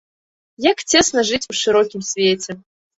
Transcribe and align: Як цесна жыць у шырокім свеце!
Як 0.69 0.77
цесна 0.95 1.27
жыць 1.29 1.43
у 1.55 1.61
шырокім 1.63 2.01
свеце! 2.13 2.63